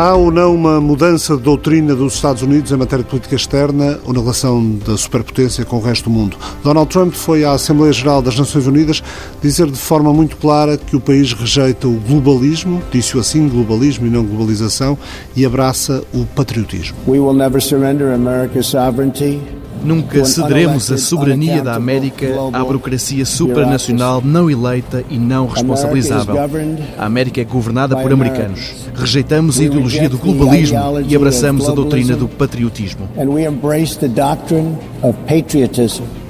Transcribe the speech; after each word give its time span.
Há 0.00 0.14
ou 0.14 0.30
não 0.30 0.54
uma 0.54 0.80
mudança 0.80 1.36
de 1.36 1.42
doutrina 1.42 1.94
dos 1.94 2.14
Estados 2.14 2.40
Unidos 2.40 2.72
em 2.72 2.76
matéria 2.76 3.04
de 3.04 3.10
política 3.10 3.34
externa 3.34 4.00
ou 4.06 4.14
na 4.14 4.20
relação 4.20 4.76
da 4.76 4.96
superpotência 4.96 5.62
com 5.62 5.76
o 5.76 5.82
resto 5.82 6.04
do 6.04 6.10
mundo? 6.10 6.38
Donald 6.64 6.88
Trump 6.88 7.12
foi 7.12 7.44
à 7.44 7.52
Assembleia 7.52 7.92
Geral 7.92 8.22
das 8.22 8.34
Nações 8.38 8.66
Unidas 8.66 9.02
dizer 9.42 9.66
de 9.66 9.76
forma 9.76 10.10
muito 10.10 10.38
clara 10.38 10.78
que 10.78 10.96
o 10.96 11.00
país 11.00 11.34
rejeita 11.34 11.86
o 11.86 12.00
globalismo, 12.00 12.82
disse-o 12.90 13.20
assim, 13.20 13.46
globalismo 13.46 14.06
e 14.06 14.08
não 14.08 14.24
globalização, 14.24 14.96
e 15.36 15.44
abraça 15.44 16.02
o 16.14 16.24
patriotismo. 16.24 16.96
We 17.06 17.20
will 17.20 17.34
never 17.34 17.60
surrender 17.60 18.14
America's 18.14 18.68
sovereignty 18.68 19.59
Nunca 19.82 20.24
cederemos 20.24 20.90
a 20.90 20.98
soberania 20.98 21.62
da 21.62 21.74
América 21.74 22.26
à 22.52 22.64
burocracia 22.64 23.24
supranacional 23.24 24.22
não 24.24 24.50
eleita 24.50 25.04
e 25.08 25.18
não 25.18 25.46
responsabilizável. 25.46 26.34
A 26.98 27.06
América 27.06 27.40
é 27.40 27.44
governada 27.44 27.96
por 27.96 28.12
americanos. 28.12 28.74
Rejeitamos 28.94 29.58
a 29.58 29.64
ideologia 29.64 30.08
do 30.08 30.18
globalismo 30.18 30.78
e 31.06 31.16
abraçamos 31.16 31.68
a 31.68 31.72
doutrina 31.72 32.16
do 32.16 32.28
patriotismo. 32.28 33.08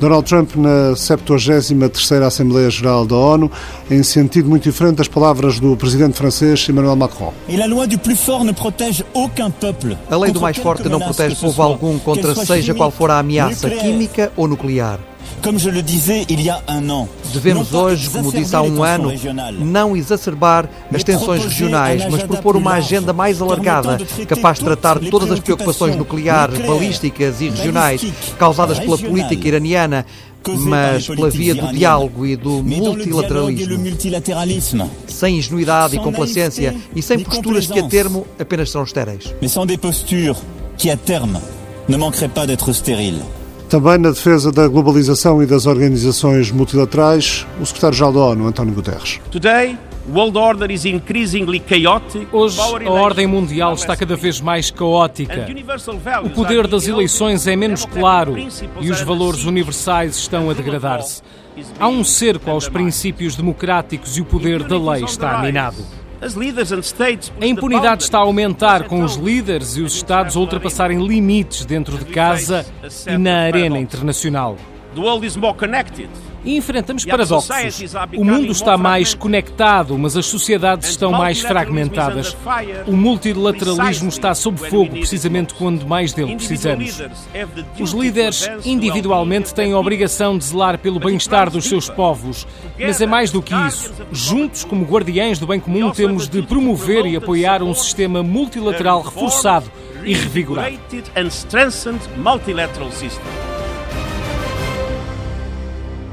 Donald 0.01 0.27
Trump 0.27 0.57
na 0.57 0.93
73ª 0.93 2.27
Assembleia 2.27 2.71
Geral 2.71 3.05
da 3.05 3.15
ONU, 3.15 3.53
em 3.91 4.03
sentido 4.03 4.49
muito 4.49 4.63
diferente 4.63 4.97
das 4.97 5.09
palavras 5.09 5.61
do 5.61 5.77
presidente 5.77 6.17
francês 6.17 6.67
Emmanuel 6.71 6.97
Macron. 6.97 7.35
A 10.11 10.17
lei 10.17 10.33
do 10.33 10.41
mais 10.41 10.57
forte 10.57 10.89
não 10.89 10.99
protege 10.99 11.37
povo 11.37 11.63
algum 11.63 11.99
contra 11.99 12.35
seja 12.35 12.75
qual 12.75 12.91
for 12.91 13.11
a 13.11 13.19
ameaça 13.19 13.69
química 13.69 14.33
ou 14.37 14.49
nuclear. 14.49 14.99
Devemos 17.33 17.73
hoje, 17.73 18.11
como 18.11 18.33
disse 18.33 18.55
há 18.55 18.63
um 18.63 18.83
ano, 18.83 19.13
não 19.59 19.97
exacerbar 19.97 20.69
as 20.93 21.03
tensões 21.03 21.45
regionais, 21.45 22.05
mas 22.11 22.23
propor 22.25 22.57
uma 22.57 22.75
agenda 22.75 23.13
mais 23.13 23.41
alargada, 23.41 23.99
capaz 24.29 24.59
de 24.59 24.65
tratar 24.65 24.99
todas 24.99 25.31
as 25.31 25.41
preocupações 25.41 25.97
nucleares, 25.97 26.59
balísticas 26.67 27.41
e 27.41 27.49
regionais 27.49 28.05
causadas 28.39 28.79
pela 28.79 28.99
política 28.99 29.49
iraniana, 29.49 30.05
mas 30.47 31.07
pela 31.07 31.31
via 31.31 31.55
do 31.55 31.73
diálogo 31.73 32.27
e 32.27 32.37
do 32.37 32.63
multilateralismo. 32.63 34.91
Sem 35.07 35.39
ingenuidade 35.39 35.97
e 35.97 36.01
complacência 36.01 36.75
e 36.95 37.03
sem 37.03 37.21
posturas 37.21 37.67
que 37.67 37.79
a 37.79 37.89
termo 37.89 38.27
apenas 38.39 38.71
serão 38.71 38.85
estéreis. 38.85 39.35
Mas 39.41 39.53
são 39.53 39.67
des 39.67 39.79
postures 39.79 40.37
que 40.77 40.91
a 40.91 40.97
terme 40.97 41.39
ne 41.89 41.97
manqueraient 41.97 42.33
pas 42.33 42.47
d'être 42.47 42.73
stériles. 42.73 43.40
Também 43.71 43.99
na 43.99 44.11
defesa 44.11 44.51
da 44.51 44.67
globalização 44.67 45.41
e 45.41 45.47
das 45.47 45.65
organizações 45.65 46.51
multilaterais, 46.51 47.47
o 47.61 47.65
secretário-geral 47.65 48.13
da 48.13 48.19
ONU, 48.19 48.49
António 48.49 48.75
Guterres. 48.75 49.21
Hoje, 52.33 52.61
a 52.61 52.91
ordem 52.91 53.29
mundial 53.29 53.75
está 53.75 53.97
cada 53.97 54.17
vez 54.17 54.41
mais 54.41 54.73
caótica. 54.73 55.47
O 56.25 56.31
poder 56.31 56.67
das 56.67 56.89
eleições 56.89 57.47
é 57.47 57.55
menos 57.55 57.85
claro 57.85 58.35
e 58.81 58.91
os 58.91 59.01
valores 59.03 59.45
universais 59.45 60.17
estão 60.17 60.51
a 60.51 60.53
degradar-se. 60.53 61.23
Há 61.79 61.87
um 61.87 62.03
cerco 62.03 62.51
aos 62.51 62.69
princípios 62.69 63.37
democráticos 63.37 64.19
e 64.19 64.21
o 64.21 64.25
poder 64.25 64.65
da 64.65 64.79
lei 64.79 65.05
está 65.05 65.41
minado. 65.43 66.00
A 67.41 67.47
impunidade 67.47 68.03
está 68.03 68.19
a 68.19 68.23
aumentar 68.23 68.85
com 68.85 69.03
os 69.03 69.17
líderes 69.17 69.77
e 69.77 69.81
os 69.81 69.95
Estados 69.95 70.37
a 70.37 70.41
ultrapassarem 70.41 71.05
limites 71.07 71.65
dentro 71.65 71.97
de 71.97 72.05
casa 72.07 72.67
e 73.07 73.17
na 73.17 73.39
arena 73.43 73.79
internacional. 73.79 74.57
E 76.45 76.57
enfrentamos 76.57 77.05
paradoxos. 77.05 77.51
O 78.17 78.25
mundo 78.25 78.53
está 78.53 78.77
mais 78.77 79.15
conectado, 79.15 79.99
mas 79.99 80.17
as 80.17 80.27
sociedades 80.27 80.89
estão 80.89 81.13
mais 81.13 81.41
fragmentadas. 81.41 82.37
O 82.87 82.93
multilateralismo 82.93 84.09
está 84.09 84.35
sob 84.35 84.59
fogo 84.69 84.93
precisamente 84.93 85.55
quando 85.55 85.87
mais 85.87 86.13
dele 86.13 86.37
precisamos. 86.37 87.03
Os 87.79 87.93
líderes 87.93 88.49
individualmente 88.65 89.55
têm 89.55 89.73
a 89.73 89.79
obrigação 89.79 90.39
de 90.39 90.45
zelar 90.45 90.79
pelo 90.79 90.99
bem-estar 90.99 91.51
dos 91.51 91.65
seus 91.67 91.89
povos, 91.89 92.47
mas 92.79 93.01
é 93.01 93.07
mais 93.07 93.31
do 93.31 93.43
que 93.43 93.55
isso. 93.67 93.93
Juntos, 94.13 94.65
como 94.65 94.85
guardiães 94.85 95.39
do 95.39 95.47
bem 95.47 95.61
comum, 95.61 95.91
temos 95.91 96.29
de 96.29 96.43
promover 96.43 97.07
e 97.07 97.17
apoiar 97.17 97.63
um 97.63 97.75
sistema 97.75 98.23
multilateral 98.23 99.03
reforçado 99.03 99.71
e 100.05 100.15
revigorado. 100.15 100.79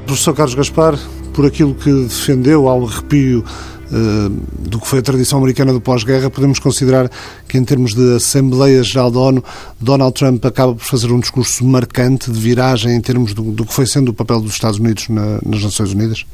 Professor 0.08 0.34
Carlos 0.34 0.54
Gaspar, 0.54 0.98
por 1.34 1.44
aquilo 1.44 1.74
que 1.74 1.92
defendeu 1.92 2.66
ao 2.66 2.86
arrepio 2.86 3.44
uh, 3.44 4.30
do 4.58 4.80
que 4.80 4.88
foi 4.88 5.00
a 5.00 5.02
tradição 5.02 5.38
americana 5.38 5.70
do 5.70 5.82
pós-guerra, 5.82 6.30
podemos 6.30 6.58
considerar 6.58 7.10
que, 7.46 7.58
em 7.58 7.62
termos 7.62 7.92
de 7.92 8.16
Assembleia 8.16 8.82
Geral 8.82 9.10
da 9.10 9.18
ONU, 9.18 9.44
Donald 9.78 10.14
Trump 10.14 10.42
acaba 10.46 10.74
por 10.74 10.82
fazer 10.82 11.12
um 11.12 11.20
discurso 11.20 11.62
marcante 11.62 12.32
de 12.32 12.40
viragem 12.40 12.96
em 12.96 13.00
termos 13.02 13.34
do, 13.34 13.52
do 13.52 13.66
que 13.66 13.74
foi 13.74 13.86
sendo 13.86 14.08
o 14.08 14.14
papel 14.14 14.40
dos 14.40 14.52
Estados 14.52 14.78
Unidos 14.78 15.10
na, 15.10 15.40
nas 15.44 15.62
Nações 15.62 15.92
Unidas? 15.92 16.24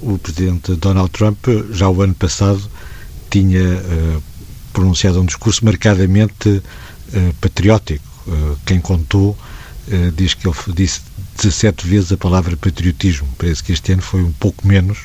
O 0.00 0.18
presidente 0.18 0.74
Donald 0.74 1.10
Trump, 1.10 1.38
já 1.70 1.88
o 1.88 2.02
ano 2.02 2.14
passado, 2.14 2.60
tinha 3.30 3.62
uh, 3.62 4.22
pronunciado 4.72 5.20
um 5.20 5.24
discurso 5.24 5.64
marcadamente 5.64 6.48
uh, 6.48 7.34
patriótico. 7.40 8.04
quem 8.66 8.80
contou 8.80 9.36
diz 10.14 10.34
que 10.34 10.46
ele 10.46 10.56
disse 10.74 11.00
17 11.36 11.86
vezes 11.86 12.12
a 12.12 12.16
palavra 12.16 12.56
patriotismo. 12.56 13.28
Parece 13.38 13.62
que 13.62 13.72
este 13.72 13.92
ano 13.92 14.02
foi 14.02 14.22
um 14.22 14.32
pouco 14.32 14.66
menos, 14.66 14.98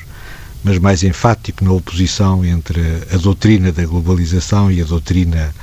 mas 0.62 0.78
mais 0.78 1.02
enfático 1.02 1.64
na 1.64 1.72
oposição 1.72 2.44
entre 2.44 2.80
a 3.12 3.16
doutrina 3.16 3.72
da 3.72 3.84
globalização 3.84 4.70
e 4.70 4.80
a 4.80 4.84
doutrina 4.84 5.54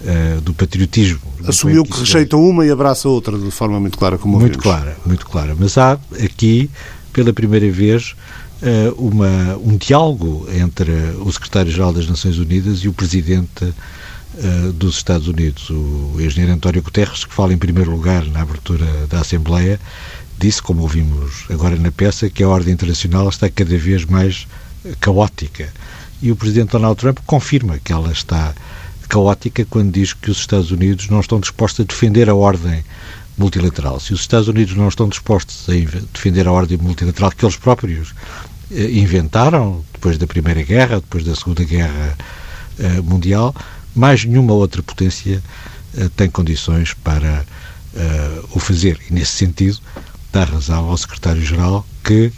uh, 0.00 0.40
do 0.40 0.52
patriotismo. 0.54 1.20
Assumiu 1.46 1.84
que, 1.84 1.92
que 1.92 2.00
rejeita 2.00 2.36
uma 2.36 2.66
e 2.66 2.70
abraça 2.70 3.08
outra 3.08 3.38
de 3.38 3.50
forma 3.50 3.78
muito 3.78 3.96
clara, 3.96 4.18
como 4.18 4.38
Muito 4.38 4.58
clara, 4.58 4.96
muito 5.06 5.26
clara. 5.26 5.56
Mas 5.58 5.78
há 5.78 5.98
aqui, 6.22 6.70
pela 7.12 7.32
primeira 7.32 7.70
vez, 7.70 8.14
uh, 8.62 8.94
uma, 8.98 9.56
um 9.56 9.76
diálogo 9.76 10.46
entre 10.52 10.92
o 11.20 11.32
secretário-geral 11.32 11.92
das 11.92 12.08
Nações 12.08 12.38
Unidas 12.38 12.78
e 12.78 12.88
o 12.88 12.92
presidente 12.92 13.72
Uh, 14.34 14.72
dos 14.72 14.96
Estados 14.96 15.26
Unidos. 15.26 15.70
O 15.70 16.16
engenheiro 16.20 16.54
António 16.54 16.82
Guterres, 16.82 17.24
que 17.24 17.32
fala 17.32 17.52
em 17.52 17.58
primeiro 17.58 17.90
lugar 17.90 18.24
na 18.26 18.42
abertura 18.42 18.84
da 19.08 19.20
Assembleia, 19.20 19.80
disse, 20.38 20.62
como 20.62 20.82
ouvimos 20.82 21.46
agora 21.50 21.76
na 21.76 21.90
peça, 21.90 22.28
que 22.28 22.42
a 22.42 22.48
ordem 22.48 22.74
internacional 22.74 23.28
está 23.28 23.48
cada 23.48 23.76
vez 23.76 24.04
mais 24.04 24.46
caótica. 25.00 25.72
E 26.20 26.30
o 26.30 26.36
presidente 26.36 26.72
Donald 26.72 26.98
Trump 27.00 27.18
confirma 27.26 27.78
que 27.78 27.92
ela 27.92 28.12
está 28.12 28.54
caótica 29.08 29.64
quando 29.64 29.92
diz 29.92 30.12
que 30.12 30.30
os 30.30 30.38
Estados 30.38 30.70
Unidos 30.70 31.08
não 31.08 31.20
estão 31.20 31.40
dispostos 31.40 31.84
a 31.84 31.88
defender 31.88 32.28
a 32.28 32.34
ordem 32.34 32.84
multilateral. 33.36 33.98
Se 34.00 34.12
os 34.12 34.20
Estados 34.20 34.48
Unidos 34.48 34.76
não 34.76 34.88
estão 34.88 35.08
dispostos 35.08 35.66
a 35.68 35.72
defender 36.12 36.46
a 36.46 36.52
ordem 36.52 36.76
multilateral 36.76 37.30
que 37.30 37.44
eles 37.44 37.56
próprios 37.56 38.14
eh, 38.70 38.90
inventaram 38.90 39.84
depois 39.92 40.18
da 40.18 40.26
Primeira 40.26 40.62
Guerra, 40.62 40.96
depois 40.96 41.24
da 41.24 41.34
Segunda 41.34 41.64
Guerra 41.64 42.16
eh, 42.78 43.00
Mundial, 43.00 43.54
mais 43.94 44.24
nenhuma 44.24 44.52
outra 44.52 44.82
potência 44.82 45.42
uh, 45.94 46.08
tem 46.10 46.28
condições 46.30 46.94
para 46.94 47.44
uh, 47.94 48.48
o 48.54 48.58
fazer. 48.58 48.98
E, 49.10 49.12
nesse 49.12 49.32
sentido, 49.32 49.78
dá 50.32 50.44
razão 50.44 50.88
ao 50.88 50.96
secretário-geral 50.96 51.86
que 52.04 52.32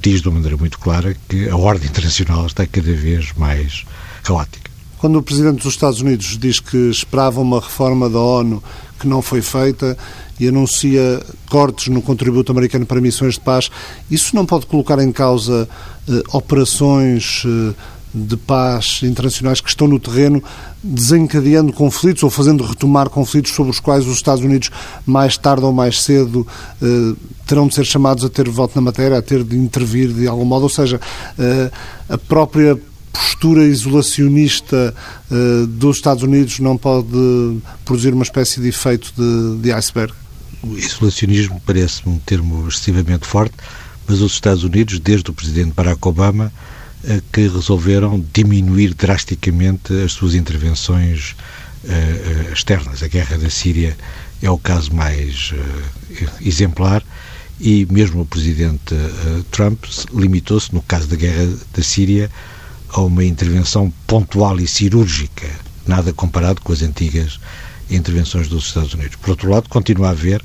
diz 0.00 0.20
de 0.20 0.28
uma 0.28 0.34
maneira 0.34 0.56
muito 0.56 0.78
clara 0.78 1.16
que 1.28 1.48
a 1.48 1.56
ordem 1.56 1.88
internacional 1.88 2.46
está 2.46 2.66
cada 2.66 2.92
vez 2.92 3.32
mais 3.36 3.84
caótica. 4.22 4.70
Quando 4.98 5.18
o 5.18 5.22
Presidente 5.22 5.62
dos 5.62 5.72
Estados 5.72 6.00
Unidos 6.00 6.38
diz 6.38 6.60
que 6.60 6.76
esperava 6.90 7.40
uma 7.40 7.60
reforma 7.60 8.08
da 8.08 8.20
ONU 8.20 8.62
que 9.00 9.08
não 9.08 9.20
foi 9.20 9.42
feita 9.42 9.98
e 10.38 10.46
anuncia 10.46 11.20
cortes 11.50 11.88
no 11.88 12.00
contributo 12.00 12.52
americano 12.52 12.86
para 12.86 13.00
missões 13.00 13.34
de 13.34 13.40
paz, 13.40 13.68
isso 14.10 14.34
não 14.36 14.46
pode 14.46 14.66
colocar 14.66 15.00
em 15.00 15.10
causa 15.10 15.68
eh, 16.08 16.22
operações 16.32 17.42
eh, 17.44 17.74
de 18.14 18.36
paz 18.36 19.00
internacionais 19.02 19.60
que 19.60 19.68
estão 19.68 19.88
no 19.88 19.98
terreno 19.98 20.42
desencadeando 20.82 21.72
conflitos 21.72 22.22
ou 22.22 22.30
fazendo 22.30 22.64
retomar 22.64 23.08
conflitos 23.08 23.52
sobre 23.52 23.70
os 23.70 23.80
quais 23.80 24.06
os 24.06 24.16
Estados 24.16 24.44
Unidos, 24.44 24.70
mais 25.06 25.36
tarde 25.36 25.64
ou 25.64 25.72
mais 25.72 26.02
cedo, 26.02 26.46
eh, 26.82 27.14
terão 27.46 27.66
de 27.66 27.74
ser 27.74 27.84
chamados 27.84 28.24
a 28.24 28.28
ter 28.28 28.48
voto 28.48 28.74
na 28.74 28.82
matéria, 28.82 29.18
a 29.18 29.22
ter 29.22 29.44
de 29.44 29.56
intervir 29.56 30.12
de 30.12 30.26
algum 30.26 30.44
modo. 30.44 30.64
Ou 30.64 30.68
seja, 30.68 31.00
eh, 31.38 31.70
a 32.08 32.18
própria 32.18 32.78
postura 33.12 33.64
isolacionista 33.64 34.94
eh, 35.30 35.66
dos 35.68 35.96
Estados 35.96 36.22
Unidos 36.22 36.58
não 36.58 36.76
pode 36.76 37.08
produzir 37.84 38.12
uma 38.12 38.24
espécie 38.24 38.60
de 38.60 38.68
efeito 38.68 39.12
de, 39.16 39.62
de 39.62 39.72
iceberg? 39.72 40.12
O 40.62 40.76
isolacionismo 40.76 41.60
parece-me 41.66 42.14
um 42.14 42.18
termo 42.18 42.68
excessivamente 42.68 43.26
forte, 43.26 43.54
mas 44.06 44.20
os 44.20 44.32
Estados 44.32 44.64
Unidos, 44.64 44.98
desde 44.98 45.30
o 45.30 45.34
presidente 45.34 45.72
Barack 45.74 46.06
Obama, 46.06 46.52
que 47.32 47.48
resolveram 47.48 48.24
diminuir 48.32 48.94
drasticamente 48.94 49.92
as 50.02 50.12
suas 50.12 50.34
intervenções 50.34 51.34
uh, 51.84 52.52
externas. 52.52 53.02
A 53.02 53.08
guerra 53.08 53.38
da 53.38 53.50
Síria 53.50 53.96
é 54.40 54.50
o 54.50 54.58
caso 54.58 54.94
mais 54.94 55.52
exemplar 56.40 57.02
e 57.60 57.86
mesmo 57.90 58.22
o 58.22 58.26
presidente 58.26 58.94
Trump 59.50 59.84
limitou-se, 60.12 60.74
no 60.74 60.82
caso 60.82 61.06
da 61.06 61.16
guerra 61.16 61.48
da 61.74 61.82
Síria, 61.82 62.30
a 62.88 63.00
uma 63.00 63.24
intervenção 63.24 63.92
pontual 64.06 64.58
e 64.58 64.66
cirúrgica 64.66 65.48
nada 65.86 66.12
comparado 66.12 66.60
com 66.60 66.72
as 66.72 66.82
antigas 66.82 67.40
intervenções 67.90 68.48
dos 68.48 68.66
Estados 68.66 68.94
Unidos. 68.94 69.16
Por 69.16 69.30
outro 69.30 69.50
lado, 69.50 69.68
continua 69.68 70.08
a 70.08 70.10
haver 70.10 70.42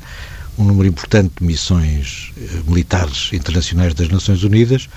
um 0.58 0.64
número 0.64 0.88
importante 0.88 1.34
de 1.40 1.46
missões 1.46 2.32
eh, 2.38 2.62
militares 2.68 3.30
internacionais 3.32 3.94
das 3.94 4.10
Nações 4.10 4.44
Unidas. 4.44 4.90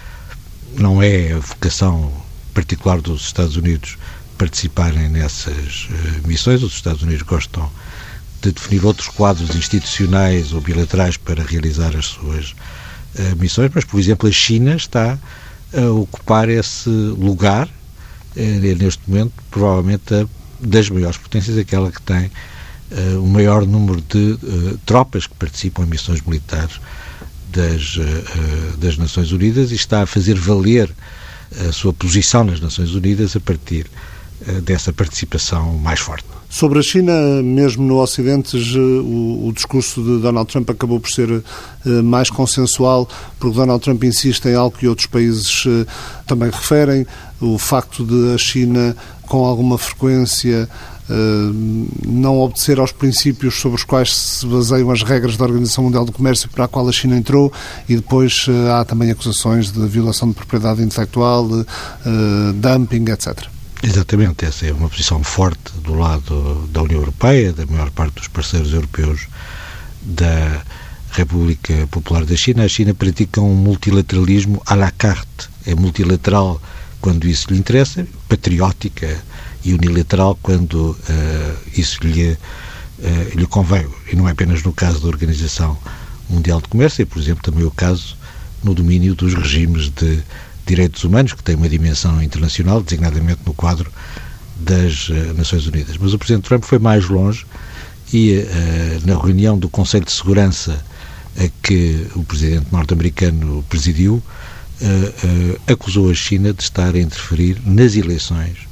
Não 0.77 1.03
é 1.03 1.33
a 1.33 1.39
vocação 1.39 2.13
particular 2.55 3.01
dos 3.01 3.23
Estados 3.23 3.57
Unidos 3.57 3.99
participarem 4.39 5.09
nessas 5.09 5.89
uh, 5.91 6.29
missões. 6.29 6.63
Os 6.63 6.73
Estados 6.73 7.03
Unidos 7.03 7.23
gostam 7.23 7.71
de 8.41 8.53
definir 8.53 8.85
outros 8.85 9.09
quadros 9.09 9.55
institucionais 9.55 10.53
ou 10.53 10.61
bilaterais 10.61 11.17
para 11.17 11.43
realizar 11.43 11.95
as 11.97 12.07
suas 12.07 12.53
uh, 12.53 13.37
missões, 13.37 13.71
mas, 13.75 13.85
por 13.85 14.01
exemplo, 14.01 14.29
a 14.29 14.33
China 14.33 14.75
está 14.75 15.19
a 15.75 15.91
ocupar 15.91 16.49
esse 16.49 16.89
lugar, 16.89 17.69
uh, 17.69 18.77
neste 18.79 19.03
momento, 19.07 19.33
provavelmente 19.51 20.15
a, 20.15 20.27
das 20.61 20.89
maiores 20.89 21.17
potências, 21.17 21.59
aquela 21.59 21.91
que 21.91 22.03
tem 22.03 22.31
o 23.23 23.27
maior 23.27 23.65
número 23.65 24.01
de 24.01 24.37
tropas 24.85 25.25
que 25.25 25.35
participam 25.35 25.85
em 25.85 25.87
missões 25.87 26.21
militares 26.23 26.81
das, 27.50 27.99
das 28.79 28.97
Nações 28.97 29.32
Unidas 29.32 29.73
e 29.73 29.75
está 29.75 30.02
a 30.02 30.06
fazer 30.06 30.38
valer 30.38 30.91
a 31.69 31.73
sua 31.73 31.93
posição 31.93 32.44
nas 32.44 32.61
Nações 32.61 32.94
Unidas 32.94 33.35
a 33.35 33.41
partir 33.41 33.87
uh, 34.47 34.61
dessa 34.61 34.93
participação 34.93 35.75
mais 35.79 36.00
forte. 36.00 36.25
Sobre 36.49 36.81
a 36.81 36.82
China, 36.82 37.12
mesmo 37.43 37.87
no 37.87 38.00
Ocidente, 38.00 38.56
o, 38.56 39.47
o, 39.47 39.52
discurso 39.52 40.02
de 40.02 40.20
Donald 40.20 40.50
Trump 40.50 40.69
acabou 40.69 40.99
por 40.99 41.08
ser 41.08 41.44
mais 42.02 42.29
consensual, 42.29 43.08
porque 43.38 43.56
Donald 43.56 43.81
Trump 43.81 44.02
insiste 44.02 44.47
em 44.47 44.56
algo 44.56 44.76
que 44.76 44.88
outros 44.88 45.06
países 45.06 45.64
também 46.26 46.50
referem, 46.50 47.06
o 47.41 47.56
facto 47.56 48.05
de 48.05 48.35
a 48.35 48.37
China, 48.38 48.97
com 49.23 49.47
alguma 49.47 49.79
frequência, 49.79 50.69
não 52.07 52.39
obedecer 52.39 52.79
aos 52.79 52.93
princípios 52.93 53.61
sobre 53.61 53.77
os 53.77 53.85
quais 53.85 54.15
se 54.15 54.47
baseiam 54.47 54.91
as 54.91 55.03
regras 55.03 55.37
da 55.37 55.45
Organização 55.45 55.85
Mundial 55.85 56.05
do 56.05 56.12
Comércio 56.12 56.49
para 56.49 56.65
a 56.65 56.69
qual 56.69 56.89
a 56.89 56.93
China 56.93 57.17
entrou 57.17 57.53
e 57.89 57.97
depois 57.97 58.47
eh, 58.49 58.71
há 58.71 58.85
também 58.85 59.11
acusações 59.11 59.73
de 59.73 59.87
violação 59.87 60.29
de 60.29 60.35
propriedade 60.35 60.83
intelectual, 60.83 61.49
eh, 61.61 61.67
dumping, 62.55 63.11
etc. 63.11 63.47
Exatamente, 63.83 64.45
essa 64.45 64.67
é 64.67 64.73
uma 64.73 64.89
posição 64.89 65.23
forte 65.25 65.73
do 65.83 65.95
lado 65.95 66.69
da 66.71 66.83
União 66.83 67.01
Europeia, 67.01 67.53
da 67.53 67.65
maior 67.67 67.91
parte 67.91 68.15
dos 68.17 68.29
parceiros 68.29 68.73
europeus 68.73 69.27
da 70.03 70.62
República 71.12 71.89
Popular 71.91 72.25
da 72.25 72.37
China. 72.37 72.65
A 72.65 72.69
China 72.69 72.95
pratica 72.95 73.41
um 73.41 73.55
multilateralismo 73.55 74.62
à 74.67 74.75
la 74.75 74.91
carte, 74.91 75.49
é 75.67 75.75
multilateral 75.75 76.61
quando 77.01 77.27
isso 77.27 77.51
lhe 77.51 77.59
interessa, 77.59 78.07
patriótica 78.29 79.19
e 79.65 79.75
unilateral 79.75 80.39
quando 80.43 80.91
uh, 80.91 81.57
isso 81.77 81.99
lhe, 82.03 82.33
uh, 82.33 82.39
lhe 83.35 83.47
convém. 83.47 83.87
E 84.11 84.17
não 84.17 84.29
é 84.29 84.33
apenas 84.33 84.62
no 84.62 84.73
caso 84.73 85.01
da 85.01 85.09
Organização 85.09 85.77
Mundial 86.29 86.61
de 86.61 86.69
Comércio, 86.69 87.03
é, 87.03 87.05
por 87.05 87.19
exemplo, 87.19 87.43
também 87.43 87.65
o 87.65 87.71
caso 87.71 88.17
no 88.62 88.75
domínio 88.75 89.15
dos 89.15 89.35
regimes 89.35 89.91
de 89.91 90.23
direitos 90.67 91.03
humanos, 91.05 91.33
que 91.33 91.43
tem 91.43 91.57
uma 91.57 91.69
dimensão 91.69 92.23
internacional, 92.23 92.83
designadamente 92.83 93.41
no 93.45 93.55
quadro 93.55 93.91
das 94.57 95.09
uh, 95.09 95.35
Nações 95.37 95.67
Unidas. 95.67 95.97
Mas 95.99 96.15
o 96.15 96.19
Presidente 96.19 96.45
Trump 96.45 96.65
foi 96.65 96.79
mais 96.79 97.09
longe 97.09 97.45
e, 98.12 98.45
na 99.05 99.17
reunião 99.17 99.57
do 99.57 99.69
Conselho 99.69 100.05
de 100.05 100.11
Segurança 100.11 100.85
a 101.37 101.49
que 101.62 102.09
o 102.17 102.25
Presidente 102.25 102.67
norte-americano 102.73 103.65
presidiu, 103.69 104.21
acusou 105.69 106.11
a 106.11 106.15
China 106.15 106.53
de 106.53 106.61
estar 106.61 106.93
a 106.93 106.99
interferir 106.99 107.62
nas 107.65 107.95
eleições 107.95 108.70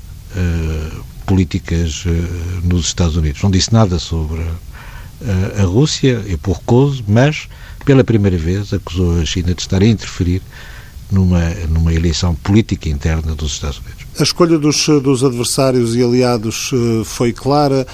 políticas 1.29 2.05
uh, 2.07 2.67
nos 2.67 2.87
Estados 2.87 3.17
Unidos. 3.17 3.43
Não 3.43 3.51
disse 3.51 3.73
nada 3.73 3.99
sobre 3.99 4.41
uh, 4.41 5.61
a 5.61 5.65
Rússia, 5.65 6.25
é 6.27 6.37
porcoso, 6.39 7.05
mas 7.07 7.49
pela 7.85 8.03
primeira 8.03 8.39
vez 8.39 8.73
acusou 8.73 9.21
a 9.21 9.25
China 9.25 9.55
de 9.55 9.61
estar 9.61 9.83
a 9.83 9.87
interferir 9.87 10.41
numa, 11.13 11.41
numa 11.69 11.93
eleição 11.93 12.35
política 12.35 12.89
interna 12.89 13.35
dos 13.35 13.53
Estados 13.53 13.79
Unidos. 13.79 14.07
A 14.19 14.23
escolha 14.23 14.59
dos, 14.59 14.87
dos 15.03 15.23
adversários 15.23 15.95
e 15.95 16.03
aliados 16.03 16.71
foi 17.05 17.33
clara. 17.33 17.87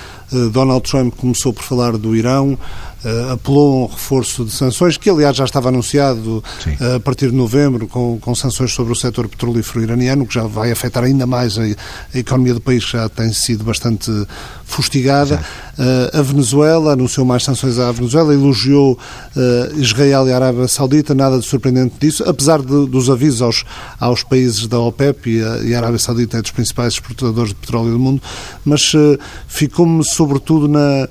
Donald 0.52 0.88
Trump 0.88 1.14
começou 1.14 1.52
por 1.52 1.62
falar 1.62 1.96
do 1.96 2.16
Irão, 2.16 2.58
uh, 3.04 3.32
apelou 3.32 3.82
a 3.82 3.84
um 3.84 3.86
reforço 3.86 4.44
de 4.44 4.50
sanções, 4.50 4.96
que 4.96 5.10
aliás 5.10 5.36
já 5.36 5.44
estava 5.44 5.68
anunciado 5.68 6.42
uh, 6.66 6.96
a 6.96 7.00
partir 7.00 7.30
de 7.30 7.36
novembro, 7.36 7.86
com, 7.86 8.18
com 8.18 8.34
sanções 8.34 8.72
sobre 8.72 8.92
o 8.92 8.96
setor 8.96 9.28
petrolífero 9.28 9.82
iraniano, 9.82 10.26
que 10.26 10.34
já 10.34 10.44
vai 10.44 10.72
afetar 10.72 11.04
ainda 11.04 11.26
mais 11.26 11.58
a, 11.58 11.62
a 11.62 12.18
economia 12.18 12.54
do 12.54 12.60
país, 12.60 12.84
que 12.84 12.92
já 12.92 13.08
tem 13.08 13.32
sido 13.32 13.64
bastante 13.64 14.10
fustigada. 14.64 15.42
Uh, 15.78 16.18
a 16.18 16.22
Venezuela 16.22 16.92
anunciou 16.92 17.26
mais 17.26 17.44
sanções 17.44 17.78
à 17.78 17.90
Venezuela, 17.92 18.32
elogiou 18.32 18.98
Israel 19.76 20.28
e 20.28 20.32
a 20.32 20.36
Arábia 20.36 20.68
Saudita, 20.68 21.14
nada 21.14 21.38
de 21.38 21.44
surpreendente 21.44 21.94
disso, 21.98 22.24
apesar 22.26 22.60
de, 22.60 22.86
dos 22.86 23.10
avisos 23.10 23.42
aos, 23.42 23.64
aos 23.98 24.22
países 24.22 24.66
da 24.66 24.78
OPEP 24.78 25.30
e 25.30 25.42
a, 25.42 25.56
e 25.58 25.74
a 25.74 25.78
Arábia 25.78 25.98
Saudita 25.98 26.38
é 26.38 26.42
dos 26.42 26.52
principais 26.52 26.94
exportadores 26.94 27.50
de 27.50 27.56
petróleo 27.56 27.92
do 27.92 27.98
mundo, 27.98 28.22
mas 28.64 28.92
ficou-me 29.48 30.04
sobretudo 30.04 30.68
na 30.68 31.08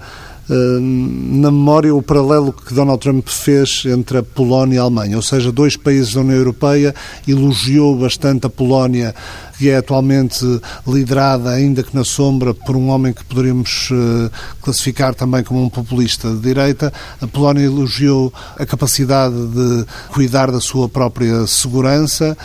na 0.49 1.49
memória 1.49 1.95
o 1.95 2.01
paralelo 2.01 2.51
que 2.51 2.73
Donald 2.73 2.99
Trump 3.01 3.27
fez 3.27 3.83
entre 3.85 4.17
a 4.17 4.23
Polónia 4.23 4.75
e 4.75 4.79
a 4.79 4.81
Alemanha, 4.81 5.15
ou 5.15 5.21
seja, 5.21 5.51
dois 5.51 5.77
países 5.77 6.13
da 6.13 6.21
União 6.21 6.37
Europeia, 6.37 6.93
elogiou 7.27 7.95
bastante 7.97 8.45
a 8.45 8.49
Polónia, 8.49 9.15
que 9.57 9.69
é 9.69 9.77
atualmente 9.77 10.43
liderada, 10.85 11.51
ainda 11.51 11.83
que 11.83 11.95
na 11.95 12.03
sombra, 12.03 12.53
por 12.53 12.75
um 12.75 12.89
homem 12.89 13.13
que 13.13 13.23
poderíamos 13.23 13.89
eh, 13.91 14.29
classificar 14.61 15.15
também 15.15 15.43
como 15.43 15.63
um 15.63 15.69
populista 15.69 16.29
de 16.29 16.39
direita. 16.39 16.91
A 17.21 17.27
Polónia 17.27 17.63
elogiou 17.63 18.33
a 18.57 18.65
capacidade 18.65 19.35
de 19.35 19.85
cuidar 20.09 20.51
da 20.51 20.59
sua 20.59 20.89
própria 20.89 21.47
segurança 21.47 22.35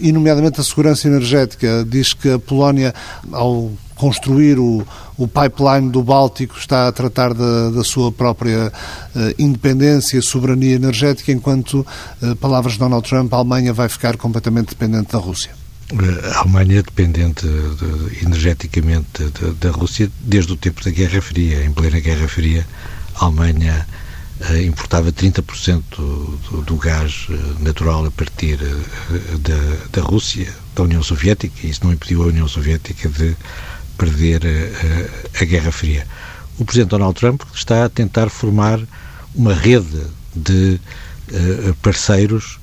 e, 0.00 0.12
nomeadamente, 0.12 0.60
a 0.60 0.64
segurança 0.64 1.08
energética. 1.08 1.84
Diz 1.88 2.12
que 2.12 2.30
a 2.30 2.38
Polónia, 2.38 2.94
ao 3.32 3.72
construir 3.94 4.58
o, 4.58 4.86
o 5.16 5.28
pipeline 5.28 5.90
do 5.90 6.02
Báltico, 6.02 6.58
está 6.58 6.88
a 6.88 6.92
tratar 6.92 7.32
da, 7.32 7.70
da 7.70 7.84
sua 7.84 8.10
própria 8.10 8.72
uh, 9.14 9.34
independência 9.38 10.18
e 10.18 10.22
soberania 10.22 10.74
energética, 10.74 11.32
enquanto, 11.32 11.86
uh, 12.22 12.36
palavras 12.36 12.74
de 12.74 12.80
Donald 12.80 13.08
Trump, 13.08 13.32
a 13.32 13.36
Alemanha 13.36 13.72
vai 13.72 13.88
ficar 13.88 14.16
completamente 14.16 14.70
dependente 14.70 15.12
da 15.12 15.18
Rússia. 15.18 15.52
A 16.34 16.40
Alemanha 16.40 16.80
é 16.80 16.82
dependente 16.82 17.46
de, 17.46 18.24
energeticamente 18.24 19.24
da 19.60 19.70
Rússia 19.70 20.10
desde 20.20 20.52
o 20.52 20.56
tempo 20.56 20.82
da 20.82 20.90
Guerra 20.90 21.20
Fria. 21.20 21.64
Em 21.64 21.72
plena 21.72 22.00
Guerra 22.00 22.26
Fria, 22.26 22.66
a 23.14 23.26
Alemanha 23.26 23.86
importava 24.66 25.12
30% 25.12 25.82
do, 25.96 26.62
do, 26.62 26.76
gás 26.76 27.28
natural 27.60 28.06
a 28.06 28.10
partir 28.10 28.58
da, 28.58 30.00
da 30.00 30.02
Rússia, 30.02 30.52
da 30.74 30.82
União 30.82 31.02
Soviética, 31.02 31.54
e 31.62 31.70
isso 31.70 31.84
não 31.84 31.92
impediu 31.92 32.22
a 32.22 32.26
União 32.26 32.48
Soviética 32.48 33.08
de 33.08 33.36
perder 33.96 34.44
a, 34.44 34.48
eh, 34.48 35.10
a 35.40 35.44
Guerra 35.44 35.70
Fria. 35.70 36.06
O 36.58 36.64
Presidente 36.64 36.90
Donald 36.90 37.18
Trump 37.18 37.42
está 37.54 37.84
a 37.84 37.88
tentar 37.88 38.28
formar 38.28 38.80
uma 39.34 39.54
rede 39.54 40.02
de 40.34 40.80
uh, 41.32 41.74
parceiros 41.82 42.58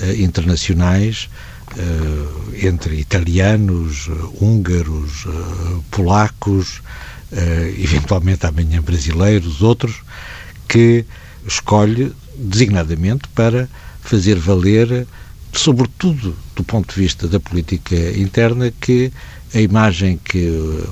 uh, 0.00 0.20
internacionais 0.20 1.28
uh, 1.76 2.66
entre 2.66 2.96
italianos, 2.96 4.08
húngaros, 4.40 5.26
polacos, 5.90 6.82
eventualmente 7.78 8.46
amanhã 8.46 8.80
brasileiros, 8.80 9.60
outros, 9.60 9.96
que 10.68 11.04
escolhe 11.46 12.12
designadamente 12.36 13.28
para 13.34 13.68
fazer 14.00 14.38
valer, 14.38 15.06
sobretudo 15.52 16.36
do 16.54 16.64
ponto 16.64 16.94
de 16.94 17.00
vista 17.00 17.26
da 17.26 17.40
política 17.40 17.96
interna, 18.16 18.72
que 18.80 19.12
a 19.54 19.60
imagem 19.60 20.18
que 20.22 20.48
uh, 20.48 20.88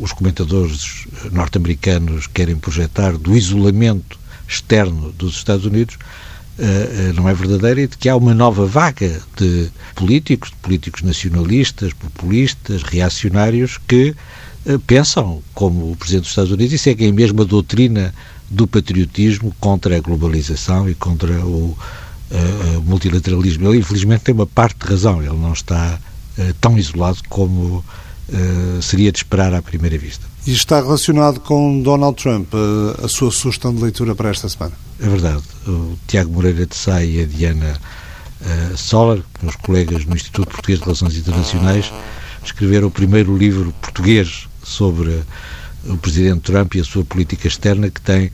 os 0.00 0.12
comentadores 0.12 1.06
norte-americanos 1.32 2.26
querem 2.26 2.56
projetar 2.56 3.16
do 3.16 3.36
isolamento 3.36 4.18
externo 4.48 5.12
dos 5.12 5.36
Estados 5.36 5.64
Unidos 5.64 5.96
uh, 6.58 7.10
uh, 7.10 7.12
não 7.14 7.28
é 7.28 7.34
verdadeira 7.34 7.82
e 7.82 7.86
de 7.86 7.96
que 7.96 8.08
há 8.08 8.16
uma 8.16 8.34
nova 8.34 8.66
vaga 8.66 9.20
de 9.36 9.70
políticos, 9.94 10.50
de 10.50 10.56
políticos 10.56 11.02
nacionalistas, 11.02 11.92
populistas, 11.92 12.82
reacionários 12.82 13.78
que 13.86 14.14
pensam 14.84 15.40
como 15.54 15.92
o 15.92 15.96
Presidente 15.96 16.22
dos 16.22 16.30
Estados 16.30 16.50
Unidos 16.50 16.72
e 16.72 16.78
seguem 16.78 17.10
a 17.10 17.12
mesma 17.12 17.44
doutrina 17.44 18.12
do 18.50 18.66
patriotismo 18.66 19.54
contra 19.58 19.96
a 19.96 20.00
globalização 20.00 20.88
e 20.88 20.94
contra 20.94 21.44
o 21.44 21.76
multilateralismo. 22.84 23.68
Ele, 23.68 23.78
infelizmente, 23.78 24.22
tem 24.22 24.34
uma 24.34 24.46
parte 24.46 24.78
de 24.84 24.86
razão. 24.86 25.22
Ele 25.22 25.36
não 25.36 25.52
está 25.52 25.98
uh, 26.38 26.54
tão 26.60 26.76
isolado 26.76 27.18
como 27.28 27.84
uh, 28.28 28.82
seria 28.82 29.12
de 29.12 29.18
esperar 29.18 29.54
à 29.54 29.62
primeira 29.62 29.96
vista. 29.96 30.26
E 30.46 30.52
está 30.52 30.80
relacionado 30.80 31.40
com 31.40 31.82
Donald 31.82 32.20
Trump, 32.22 32.52
uh, 32.54 33.04
a 33.04 33.08
sua 33.08 33.30
sugestão 33.30 33.74
de 33.74 33.82
leitura 33.82 34.14
para 34.14 34.30
esta 34.30 34.48
semana? 34.48 34.72
É 35.00 35.08
verdade. 35.08 35.42
O 35.66 35.98
Tiago 36.06 36.32
Moreira 36.32 36.66
de 36.66 36.76
Sá 36.76 37.02
e 37.02 37.20
a 37.20 37.26
Diana 37.26 37.76
uh, 38.40 38.76
Solar, 38.76 39.18
meus 39.42 39.56
colegas 39.56 40.04
no 40.04 40.14
Instituto 40.14 40.48
Português 40.48 40.78
de 40.78 40.84
Relações 40.84 41.16
Internacionais, 41.16 41.92
escreveram 42.44 42.88
o 42.88 42.90
primeiro 42.90 43.36
livro 43.36 43.74
português 43.82 44.48
sobre 44.62 45.20
o 45.88 45.96
presidente 45.96 46.40
Trump 46.40 46.74
e 46.74 46.80
a 46.80 46.84
sua 46.84 47.04
política 47.04 47.48
externa, 47.48 47.90
que 47.90 48.00
tem 48.00 48.30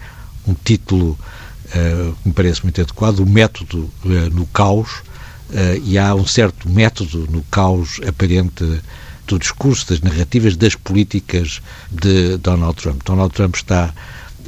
um 0.46 0.54
título 0.54 1.10
uh, 1.66 2.16
que 2.22 2.28
me 2.28 2.32
parece 2.32 2.62
muito 2.62 2.80
adequado, 2.80 3.20
o 3.20 3.26
método 3.26 3.90
uh, 4.04 4.08
no 4.32 4.46
caos, 4.46 5.02
uh, 5.50 5.80
e 5.84 5.98
há 5.98 6.14
um 6.14 6.26
certo 6.26 6.68
método 6.68 7.26
no 7.30 7.42
caos 7.44 8.00
aparente 8.06 8.80
do 9.26 9.38
discurso, 9.38 9.88
das 9.88 10.00
narrativas, 10.00 10.56
das 10.56 10.74
políticas 10.74 11.62
de 11.90 12.36
Donald 12.38 12.76
Trump. 12.76 13.02
Donald 13.04 13.32
Trump 13.34 13.54
está 13.54 13.94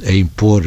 a 0.03 0.11
impor 0.11 0.63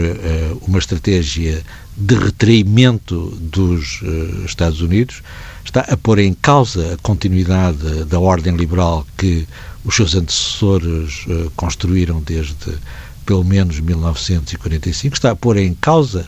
uma 0.66 0.78
estratégia 0.78 1.62
de 1.97 2.14
retraimento 2.14 3.37
dos 3.40 4.00
Estados 4.47 4.80
Unidos, 4.80 5.23
está 5.68 5.80
a 5.80 5.97
pôr 5.97 6.18
em 6.18 6.32
causa 6.35 6.94
a 6.94 6.97
continuidade 6.99 8.04
da 8.04 8.18
ordem 8.18 8.56
liberal 8.56 9.06
que 9.16 9.47
os 9.85 9.94
seus 9.94 10.14
antecessores 10.14 11.26
uh, 11.26 11.50
construíram 11.56 12.20
desde 12.20 12.78
pelo 13.25 13.44
menos 13.44 13.78
1945, 13.78 15.14
está 15.14 15.30
a 15.32 15.37
pôr 15.37 15.58
em 15.58 15.75
causa 15.75 16.26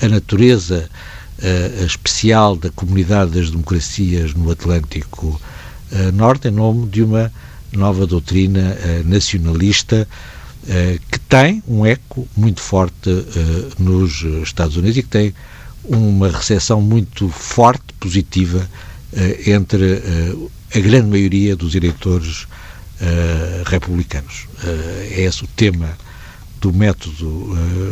a 0.00 0.08
natureza 0.08 0.88
uh, 1.38 1.84
especial 1.84 2.56
da 2.56 2.70
comunidade 2.70 3.30
das 3.30 3.50
democracias 3.50 4.34
no 4.34 4.50
Atlântico 4.50 5.40
uh, 5.92 6.12
Norte 6.12 6.48
em 6.48 6.50
nome 6.50 6.88
de 6.88 7.02
uma 7.02 7.32
nova 7.72 8.06
doutrina 8.06 8.76
nacionalista 9.06 10.06
que 11.10 11.18
tem 11.20 11.62
um 11.66 11.84
eco 11.84 12.28
muito 12.36 12.60
forte 12.60 13.10
nos 13.78 14.22
Estados 14.42 14.76
Unidos 14.76 14.96
e 14.96 15.02
que 15.02 15.08
tem 15.08 15.34
uma 15.84 16.28
recepção 16.30 16.80
muito 16.80 17.28
forte, 17.28 17.92
positiva, 17.98 18.68
entre 19.46 20.00
a 20.74 20.78
grande 20.78 21.08
maioria 21.08 21.56
dos 21.56 21.74
eleitores 21.74 22.46
republicanos. 23.66 24.46
É 25.10 25.22
esse 25.22 25.42
o 25.42 25.48
tema 25.48 25.98
do 26.60 26.72
método 26.72 27.26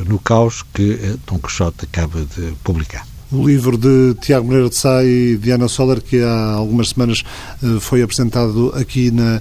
no 0.06 0.18
caos 0.20 0.62
que 0.72 1.18
Dom 1.26 1.38
Quixote 1.38 1.84
acaba 1.84 2.24
de 2.24 2.52
publicar. 2.62 3.04
O 3.32 3.46
livro 3.46 3.78
de 3.78 4.14
Tiago 4.20 4.46
Moreira 4.46 4.68
de 4.68 4.74
Sá 4.74 5.04
e 5.04 5.36
Diana 5.36 5.68
Soller, 5.68 6.02
que 6.02 6.20
há 6.20 6.54
algumas 6.54 6.88
semanas 6.88 7.22
foi 7.80 8.02
apresentado 8.02 8.72
aqui 8.74 9.12
na 9.12 9.40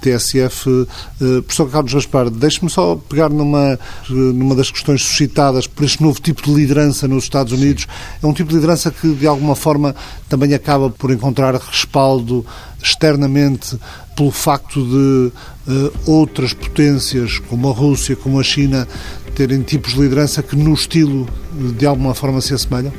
TSF. 0.00 0.88
Professor 1.18 1.70
Carlos 1.70 1.94
Gaspar, 1.94 2.28
deixe-me 2.30 2.68
só 2.68 2.96
pegar 2.96 3.28
numa, 3.28 3.78
numa 4.10 4.56
das 4.56 4.72
questões 4.72 5.02
suscitadas 5.02 5.68
por 5.68 5.84
este 5.84 6.02
novo 6.02 6.20
tipo 6.20 6.42
de 6.42 6.52
liderança 6.52 7.06
nos 7.06 7.22
Estados 7.22 7.52
Unidos. 7.52 7.86
É 8.20 8.26
um 8.26 8.32
tipo 8.32 8.48
de 8.48 8.56
liderança 8.56 8.90
que, 8.90 9.14
de 9.14 9.26
alguma 9.28 9.54
forma, 9.54 9.94
também 10.28 10.52
acaba 10.52 10.90
por 10.90 11.12
encontrar 11.12 11.54
respaldo 11.54 12.44
externamente 12.82 13.78
pelo 14.16 14.32
facto 14.32 14.84
de 14.84 15.32
uh, 15.70 15.92
outras 16.06 16.52
potências, 16.52 17.38
como 17.38 17.68
a 17.68 17.72
Rússia, 17.72 18.16
como 18.16 18.40
a 18.40 18.42
China, 18.42 18.88
terem 19.36 19.62
tipos 19.62 19.94
de 19.94 20.00
liderança 20.00 20.42
que 20.42 20.56
no 20.56 20.74
estilo 20.74 21.28
de 21.78 21.86
alguma 21.86 22.14
forma 22.14 22.40
se 22.40 22.52
assemelham? 22.52 22.92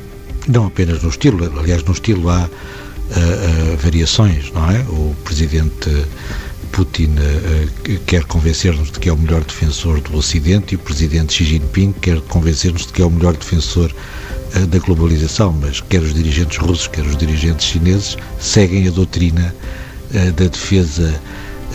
Não 0.46 0.66
apenas 0.66 1.02
no 1.02 1.08
estilo, 1.08 1.58
aliás, 1.58 1.82
no 1.84 1.92
estilo 1.92 2.28
há 2.28 2.44
uh, 2.44 3.76
variações, 3.78 4.52
não 4.52 4.70
é? 4.70 4.80
O 4.88 5.14
presidente 5.24 5.90
Putin 6.72 7.14
quer 8.04 8.24
convencer-nos 8.24 8.90
de 8.90 8.98
que 8.98 9.08
é 9.08 9.12
o 9.12 9.16
melhor 9.16 9.44
defensor 9.44 10.00
do 10.00 10.16
Ocidente 10.16 10.74
e 10.74 10.76
o 10.76 10.78
presidente 10.80 11.32
Xi 11.32 11.44
Jinping 11.44 11.92
quer 11.92 12.20
convencer-nos 12.22 12.86
de 12.86 12.92
que 12.92 13.00
é 13.00 13.04
o 13.06 13.10
melhor 13.10 13.34
defensor 13.36 13.94
da 14.68 14.78
globalização, 14.80 15.52
mas 15.52 15.80
quer 15.80 16.02
os 16.02 16.12
dirigentes 16.12 16.58
russos, 16.58 16.88
quer 16.88 17.06
os 17.06 17.16
dirigentes 17.16 17.66
chineses 17.66 18.16
seguem 18.40 18.88
a 18.88 18.90
doutrina 18.90 19.54
da 20.10 20.46
defesa 20.48 21.14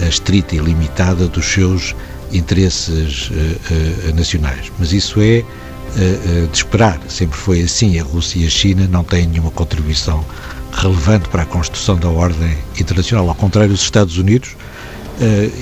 estrita 0.02 0.56
e 0.56 0.60
limitada 0.60 1.30
dos 1.30 1.46
seus 1.46 1.96
interesses 2.34 3.32
nacionais. 4.16 4.70
Mas 4.78 4.92
isso 4.92 5.22
é 5.22 5.46
de 6.51 6.58
esperar, 6.58 7.00
sempre 7.10 7.38
foi 7.38 7.62
assim. 7.62 8.00
A 8.00 8.03
Rússia 8.03 8.39
e 8.39 8.48
a 8.48 8.50
China 8.50 8.88
não 8.88 9.03
têm 9.03 9.27
nenhuma 9.27 9.51
contribuição 9.51 10.24
relevante 10.72 11.27
para 11.29 11.43
a 11.43 11.46
construção 11.46 11.98
da 11.98 12.08
ordem 12.08 12.58
internacional. 12.79 13.27
Ao 13.27 13.36
contrário, 13.36 13.74
os 13.74 13.81
Estados 13.81 14.17
Unidos 14.17 14.55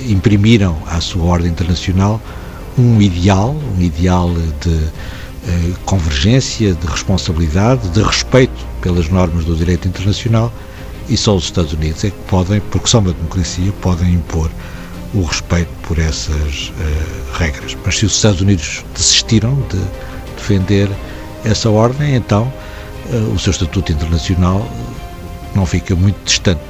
imprimiram 0.08 0.76
à 0.86 1.00
sua 1.00 1.24
ordem 1.24 1.50
internacional 1.50 2.20
um 2.78 3.00
ideal, 3.02 3.56
um 3.76 3.82
ideal 3.82 4.30
de 4.60 4.84
eh, 5.48 5.72
convergência, 5.84 6.74
de 6.74 6.86
responsabilidade, 6.86 7.88
de 7.88 8.02
respeito 8.02 8.66
pelas 8.80 9.08
normas 9.08 9.44
do 9.44 9.56
direito 9.56 9.88
internacional 9.88 10.52
e 11.08 11.16
só 11.16 11.34
os 11.34 11.44
Estados 11.44 11.72
Unidos 11.72 12.04
é 12.04 12.10
que 12.10 12.18
podem, 12.26 12.60
porque 12.60 12.88
são 12.88 13.00
uma 13.00 13.12
democracia, 13.12 13.72
podem 13.80 14.14
impor 14.14 14.50
o 15.14 15.22
respeito 15.22 15.70
por 15.82 15.98
essas 15.98 16.70
regras. 17.38 17.76
Mas 17.84 17.96
se 17.96 18.04
os 18.06 18.14
Estados 18.14 18.42
Unidos 18.42 18.84
desistiram 18.94 19.54
de 19.70 19.80
defender 20.48 20.88
essa 21.44 21.68
ordem, 21.68 22.14
então 22.14 22.50
uh, 23.12 23.34
o 23.34 23.38
seu 23.38 23.50
estatuto 23.50 23.92
internacional 23.92 24.66
não 25.54 25.66
fica 25.66 25.94
muito 25.94 26.16
distante 26.24 26.60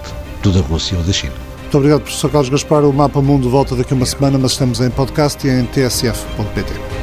do 0.43 0.53
da 0.53 0.61
Rússia 0.61 0.99
ou 0.99 1.05
da 1.05 1.13
China. 1.13 1.33
Muito 1.63 1.77
obrigado, 1.77 2.01
professor 2.01 2.31
Carlos 2.31 2.49
Gaspar. 2.49 2.85
O 2.85 2.93
Mapa 2.93 3.21
Mundo 3.21 3.49
volta 3.49 3.77
daqui 3.77 3.93
a 3.93 3.97
uma 3.97 4.07
semana, 4.07 4.39
mas 4.39 4.53
estamos 4.53 4.81
em 4.81 4.91
podcast 4.91 5.47
e 5.47 5.51
em 5.51 5.65
tsf.pt. 5.67 6.98